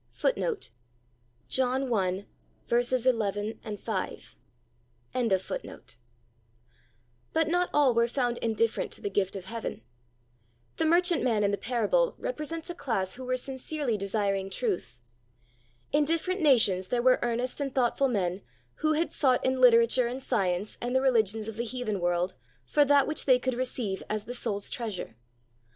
[0.15, 0.35] "^ But
[7.47, 9.81] not all were found indifferent to the gift of heaven.
[10.77, 14.95] The merchantman in the parable represents a class who were sincerely desiring truth.
[15.91, 18.41] In different nations there were earnest and thoughtful men
[18.77, 22.33] who had sought in literature and science and the religions of the heathen world
[22.65, 25.15] for that which they could receive as the soul's treasure.